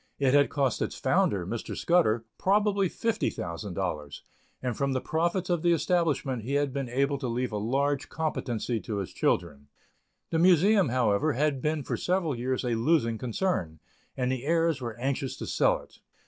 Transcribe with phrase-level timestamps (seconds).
[0.17, 1.77] It had cost its founder, Mr.
[1.77, 4.23] Scudder, probably fifty thousand dollars,
[4.59, 8.09] and from the profits of the establishment he had been able to leave a large
[8.09, 9.67] competency to his children.
[10.31, 13.79] The Museum, however, had been for several years a losing concern,
[14.17, 15.99] and the heirs were anxious to sell it.